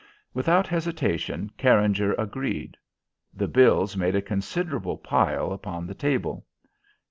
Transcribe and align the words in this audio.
Without 0.33 0.65
hesitation 0.65 1.51
Carringer 1.59 2.15
agreed. 2.17 2.75
The 3.35 3.47
bills 3.47 3.95
made 3.95 4.15
a 4.15 4.21
considerable 4.23 4.97
pile 4.97 5.51
upon 5.53 5.85
the 5.85 5.93
table. 5.93 6.47